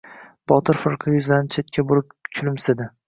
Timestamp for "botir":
0.51-0.79